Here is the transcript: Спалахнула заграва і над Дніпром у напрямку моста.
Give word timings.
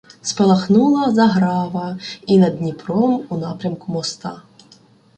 Спалахнула 0.21 1.11
заграва 1.15 1.99
і 2.27 2.39
над 2.39 2.57
Дніпром 2.57 3.23
у 3.29 3.37
напрямку 3.37 3.91
моста. 3.91 4.41